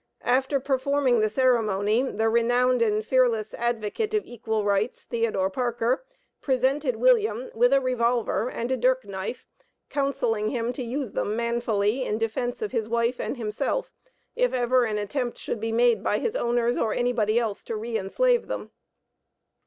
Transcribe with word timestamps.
After 0.25 0.59
performing 0.59 1.19
the 1.19 1.29
ceremony, 1.29 2.01
the 2.01 2.27
renowned 2.27 2.81
and 2.81 3.05
fearless 3.05 3.53
advocate 3.53 4.15
of 4.15 4.25
equal 4.25 4.63
rights 4.65 5.03
(Theodore 5.05 5.51
Parker), 5.51 6.03
presented 6.41 6.95
William 6.95 7.51
with 7.53 7.71
a 7.71 7.79
revolver 7.79 8.49
and 8.49 8.71
a 8.71 8.77
dirk 8.77 9.05
knife, 9.05 9.45
counselling 9.91 10.49
him 10.49 10.73
to 10.73 10.81
use 10.81 11.11
them 11.11 11.35
manfully 11.35 12.03
in 12.03 12.17
defence 12.17 12.63
of 12.63 12.71
his 12.71 12.89
wife 12.89 13.19
and 13.19 13.37
himself, 13.37 13.91
if 14.35 14.55
ever 14.55 14.85
an 14.85 14.97
attempt 14.97 15.37
should 15.37 15.59
be 15.59 15.71
made 15.71 16.01
by 16.03 16.17
his 16.17 16.35
owners 16.35 16.79
or 16.79 16.95
anybody 16.95 17.37
else 17.37 17.61
to 17.65 17.75
re 17.75 17.95
enslave 17.95 18.47
them. 18.47 18.71